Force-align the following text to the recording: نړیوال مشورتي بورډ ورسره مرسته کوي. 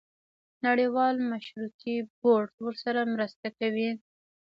نړیوال 0.65 1.15
مشورتي 1.31 1.95
بورډ 2.19 2.51
ورسره 2.65 3.01
مرسته 3.13 3.47
کوي. 3.59 3.89